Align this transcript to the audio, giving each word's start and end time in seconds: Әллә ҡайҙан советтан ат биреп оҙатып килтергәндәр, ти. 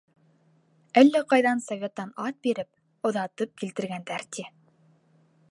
Әллә 1.01 1.21
ҡайҙан 1.33 1.61
советтан 1.65 2.15
ат 2.25 2.41
биреп 2.47 3.11
оҙатып 3.11 3.55
килтергәндәр, 3.65 4.27
ти. 4.39 4.49